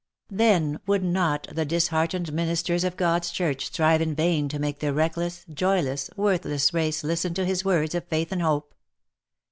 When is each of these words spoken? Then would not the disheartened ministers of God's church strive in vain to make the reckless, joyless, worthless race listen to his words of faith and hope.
Then 0.31 0.79
would 0.87 1.03
not 1.03 1.45
the 1.51 1.63
disheartened 1.63 2.33
ministers 2.33 2.83
of 2.83 2.97
God's 2.97 3.29
church 3.29 3.67
strive 3.67 4.01
in 4.01 4.15
vain 4.15 4.49
to 4.49 4.57
make 4.57 4.79
the 4.79 4.93
reckless, 4.93 5.45
joyless, 5.47 6.09
worthless 6.15 6.73
race 6.73 7.03
listen 7.03 7.35
to 7.35 7.45
his 7.45 7.63
words 7.63 7.93
of 7.93 8.07
faith 8.07 8.31
and 8.31 8.41
hope. 8.41 8.73